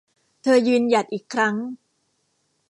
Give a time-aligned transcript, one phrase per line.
[0.41, 1.55] เธอยืนหยัดอีกครั้ง